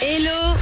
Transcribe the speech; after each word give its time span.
Hello 0.00 0.56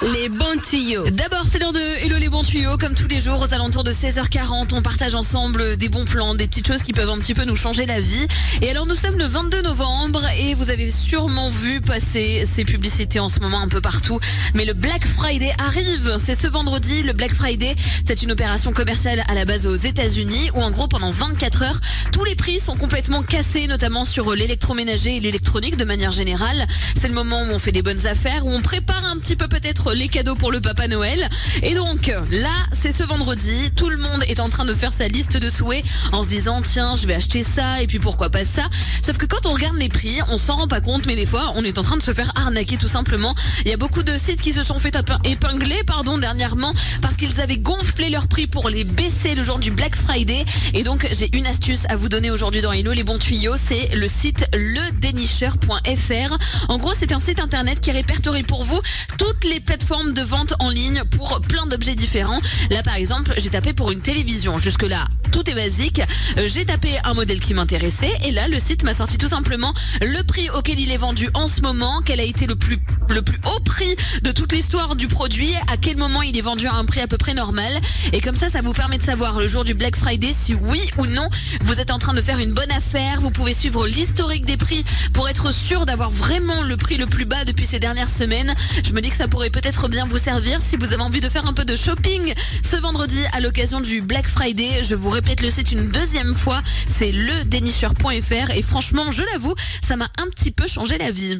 les 0.00 0.28
bons 0.28 0.60
tuyaux. 0.62 1.04
D'abord, 1.10 1.44
c'est 1.50 1.58
l'heure 1.58 1.72
de 1.72 2.04
Hello 2.04 2.16
les 2.18 2.28
bons 2.28 2.42
tuyaux. 2.42 2.76
Comme 2.78 2.94
tous 2.94 3.08
les 3.08 3.20
jours, 3.20 3.40
aux 3.40 3.54
alentours 3.54 3.84
de 3.84 3.92
16h40, 3.92 4.74
on 4.74 4.82
partage 4.82 5.14
ensemble 5.14 5.76
des 5.76 5.88
bons 5.88 6.04
plans, 6.04 6.34
des 6.34 6.46
petites 6.46 6.66
choses 6.66 6.82
qui 6.82 6.92
peuvent 6.92 7.10
un 7.10 7.18
petit 7.18 7.34
peu 7.34 7.44
nous 7.44 7.56
changer 7.56 7.86
la 7.86 8.00
vie. 8.00 8.26
Et 8.62 8.70
alors, 8.70 8.86
nous 8.86 8.94
sommes 8.94 9.18
le 9.18 9.24
22 9.24 9.62
novembre 9.62 10.24
et 10.38 10.54
vous 10.54 10.70
avez 10.70 10.90
sûrement 10.90 11.50
vu 11.50 11.80
passer 11.80 12.46
ces 12.52 12.64
publicités 12.64 13.20
en 13.20 13.28
ce 13.28 13.40
moment 13.40 13.60
un 13.60 13.68
peu 13.68 13.80
partout. 13.80 14.18
Mais 14.54 14.64
le 14.64 14.72
Black 14.72 15.04
Friday 15.06 15.52
arrive. 15.58 16.16
C'est 16.24 16.34
ce 16.34 16.48
vendredi. 16.48 17.02
Le 17.02 17.12
Black 17.12 17.34
Friday, 17.34 17.74
c'est 18.06 18.22
une 18.22 18.32
opération 18.32 18.72
commerciale 18.72 19.24
à 19.28 19.34
la 19.34 19.44
base 19.44 19.66
aux 19.66 19.76
États-Unis 19.76 20.50
où, 20.54 20.62
en 20.62 20.70
gros, 20.70 20.88
pendant 20.88 21.10
24 21.10 21.62
heures, 21.62 21.80
tous 22.12 22.24
les 22.24 22.34
prix 22.34 22.60
sont 22.60 22.76
complètement 22.76 23.22
cassés, 23.22 23.66
notamment 23.66 24.04
sur 24.04 24.34
l'électroménager 24.34 25.16
et 25.16 25.20
l'électronique 25.20 25.76
de 25.76 25.84
manière 25.84 26.12
générale. 26.12 26.66
C'est 27.00 27.08
le 27.08 27.14
moment 27.14 27.42
où 27.42 27.52
on 27.52 27.58
fait 27.58 27.72
des 27.72 27.82
bonnes 27.82 28.06
affaires, 28.06 28.46
où 28.46 28.50
on 28.50 28.60
prépare 28.60 29.04
un 29.04 29.18
petit 29.18 29.36
peu 29.36 29.48
peut-être 29.48 29.81
les 29.90 30.08
cadeaux 30.08 30.34
pour 30.34 30.52
le 30.52 30.60
Papa 30.60 30.88
Noël. 30.88 31.28
Et 31.62 31.74
donc 31.74 32.12
là, 32.30 32.50
c'est 32.72 32.92
ce 32.92 33.02
vendredi, 33.02 33.70
tout 33.74 33.88
le 33.88 33.96
monde 33.96 34.22
est 34.28 34.40
en 34.40 34.48
train 34.48 34.64
de 34.64 34.74
faire 34.74 34.92
sa 34.92 35.08
liste 35.08 35.36
de 35.36 35.50
souhaits 35.50 35.84
en 36.12 36.22
se 36.22 36.28
disant 36.28 36.62
tiens, 36.62 36.94
je 36.94 37.06
vais 37.06 37.14
acheter 37.14 37.42
ça 37.42 37.82
et 37.82 37.86
puis 37.86 37.98
pourquoi 37.98 38.30
pas 38.30 38.44
ça. 38.44 38.68
Sauf 39.02 39.18
que 39.18 39.26
quand 39.26 39.46
on 39.46 39.52
regarde 39.52 39.76
les 39.76 39.88
prix, 39.88 40.20
on 40.28 40.38
s'en 40.38 40.56
rend 40.56 40.68
pas 40.68 40.80
compte, 40.80 41.06
mais 41.06 41.16
des 41.16 41.26
fois, 41.26 41.52
on 41.56 41.64
est 41.64 41.78
en 41.78 41.82
train 41.82 41.96
de 41.96 42.02
se 42.02 42.12
faire 42.12 42.32
arnaquer 42.36 42.76
tout 42.76 42.88
simplement. 42.88 43.34
Il 43.64 43.70
y 43.70 43.74
a 43.74 43.76
beaucoup 43.76 44.02
de 44.02 44.16
sites 44.16 44.40
qui 44.40 44.52
se 44.52 44.62
sont 44.62 44.78
fait 44.78 44.96
épingler, 45.24 45.82
pardon, 45.84 46.18
dernièrement 46.18 46.72
parce 47.00 47.16
qu'ils 47.16 47.40
avaient 47.40 47.56
gonflé 47.56 48.10
leurs 48.10 48.28
prix 48.28 48.46
pour 48.46 48.68
les 48.68 48.84
baisser 48.84 49.34
le 49.34 49.42
jour 49.42 49.58
du 49.58 49.70
Black 49.70 49.96
Friday. 49.96 50.44
Et 50.74 50.82
donc, 50.82 51.08
j'ai 51.12 51.34
une 51.36 51.46
astuce 51.46 51.84
à 51.88 51.96
vous 51.96 52.08
donner 52.08 52.30
aujourd'hui 52.30 52.60
dans 52.60 52.72
Hello 52.72 52.92
les 52.92 53.04
bons 53.04 53.18
tuyaux, 53.18 53.54
c'est 53.56 53.88
le 53.94 54.06
site 54.06 54.46
ledénicheur.fr. 54.54 56.38
En 56.68 56.78
gros, 56.78 56.92
c'est 56.98 57.12
un 57.12 57.20
site 57.20 57.40
internet 57.40 57.80
qui 57.80 57.90
répertorie 57.90 58.42
pour 58.42 58.64
vous 58.64 58.80
toutes 59.18 59.44
les 59.44 59.60
plateformes 59.72 59.92
forme 59.92 60.14
de 60.14 60.22
vente 60.22 60.54
en 60.58 60.70
ligne 60.70 61.02
pour 61.18 61.40
plein 61.42 61.66
d'objets 61.66 61.94
différents. 61.94 62.40
Là, 62.70 62.82
par 62.82 62.94
exemple, 62.94 63.34
j'ai 63.36 63.50
tapé 63.50 63.74
pour 63.74 63.90
une 63.90 64.00
télévision. 64.00 64.56
Jusque-là, 64.56 65.06
tout 65.32 65.48
est 65.50 65.54
basique. 65.54 66.00
Euh, 66.38 66.46
j'ai 66.46 66.64
tapé 66.64 66.98
un 67.04 67.12
modèle 67.12 67.40
qui 67.40 67.52
m'intéressait 67.52 68.12
et 68.24 68.30
là, 68.30 68.48
le 68.48 68.58
site 68.58 68.84
m'a 68.84 68.94
sorti 68.94 69.18
tout 69.18 69.28
simplement 69.28 69.74
le 70.00 70.22
prix 70.22 70.48
auquel 70.50 70.78
il 70.78 70.90
est 70.90 70.96
vendu 70.98 71.28
en 71.34 71.46
ce 71.46 71.60
moment, 71.60 72.00
quel 72.04 72.20
a 72.20 72.22
été 72.22 72.46
le 72.46 72.56
plus, 72.56 72.78
le 73.08 73.22
plus 73.22 73.38
haut 73.44 73.60
prix 73.60 73.96
de 74.22 74.30
toute 74.30 74.52
l'histoire 74.52 74.94
du 74.94 75.08
produit, 75.08 75.54
à 75.70 75.76
quel 75.78 75.96
moment 75.96 76.22
il 76.22 76.36
est 76.36 76.42
vendu 76.42 76.66
à 76.66 76.74
un 76.74 76.84
prix 76.84 77.00
à 77.00 77.06
peu 77.06 77.16
près 77.16 77.34
normal? 77.34 77.72
Et 78.12 78.20
comme 78.20 78.36
ça, 78.36 78.50
ça 78.50 78.60
vous 78.60 78.72
permet 78.72 78.98
de 78.98 79.02
savoir 79.02 79.40
le 79.40 79.48
jour 79.48 79.64
du 79.64 79.74
Black 79.74 79.96
Friday 79.96 80.34
si 80.38 80.54
oui 80.54 80.80
ou 80.98 81.06
non 81.06 81.28
vous 81.64 81.80
êtes 81.80 81.90
en 81.90 81.98
train 81.98 82.14
de 82.14 82.20
faire 82.20 82.38
une 82.38 82.52
bonne 82.52 82.72
affaire. 82.72 83.20
Vous 83.20 83.30
pouvez 83.30 83.54
suivre 83.54 83.86
l'historique 83.86 84.44
des 84.44 84.58
prix 84.58 84.84
pour 85.14 85.28
être 85.28 85.52
sûr 85.52 85.86
d'avoir 85.86 86.10
vraiment 86.10 86.62
le 86.62 86.76
prix 86.76 86.96
le 86.96 87.06
plus 87.06 87.24
bas 87.24 87.44
depuis 87.44 87.66
ces 87.66 87.78
dernières 87.78 88.08
semaines. 88.08 88.54
Je 88.84 88.92
me 88.92 89.00
dis 89.00 89.10
que 89.10 89.16
ça 89.16 89.28
pourrait 89.28 89.50
peut-être 89.50 89.61
bien 89.88 90.06
vous 90.06 90.18
servir 90.18 90.60
si 90.60 90.76
vous 90.76 90.92
avez 90.92 91.02
envie 91.02 91.20
de 91.20 91.28
faire 91.28 91.46
un 91.46 91.52
peu 91.52 91.64
de 91.64 91.76
shopping 91.76 92.34
ce 92.62 92.76
vendredi 92.76 93.20
à 93.32 93.40
l'occasion 93.40 93.80
du 93.80 94.00
Black 94.00 94.26
Friday. 94.26 94.82
Je 94.82 94.94
vous 94.96 95.08
répète 95.08 95.40
le 95.40 95.50
site 95.50 95.70
une 95.70 95.88
deuxième 95.88 96.34
fois, 96.34 96.62
c'est 96.88 97.12
ledénicheur.fr 97.12 98.50
et 98.50 98.62
franchement, 98.62 99.10
je 99.10 99.22
l'avoue, 99.22 99.54
ça 99.86 99.96
m'a 99.96 100.08
un 100.18 100.28
petit 100.30 100.50
peu 100.50 100.66
changé 100.66 100.98
la 100.98 101.10
vie. 101.10 101.30